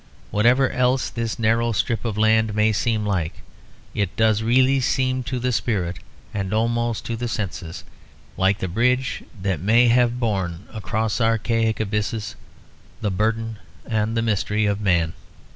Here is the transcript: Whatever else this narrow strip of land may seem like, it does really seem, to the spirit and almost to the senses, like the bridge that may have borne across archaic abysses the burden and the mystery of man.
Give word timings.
Whatever 0.31 0.71
else 0.71 1.11
this 1.11 1.37
narrow 1.37 1.71
strip 1.73 2.03
of 2.05 2.17
land 2.17 2.55
may 2.55 2.71
seem 2.73 3.05
like, 3.05 3.43
it 3.93 4.15
does 4.15 4.41
really 4.41 4.79
seem, 4.79 5.21
to 5.25 5.37
the 5.37 5.51
spirit 5.51 5.97
and 6.33 6.51
almost 6.51 7.05
to 7.05 7.15
the 7.15 7.27
senses, 7.27 7.83
like 8.35 8.57
the 8.57 8.67
bridge 8.67 9.23
that 9.39 9.59
may 9.61 9.89
have 9.89 10.19
borne 10.19 10.65
across 10.73 11.21
archaic 11.21 11.79
abysses 11.79 12.35
the 13.01 13.11
burden 13.11 13.59
and 13.85 14.17
the 14.17 14.23
mystery 14.23 14.65
of 14.65 14.81
man. 14.81 15.13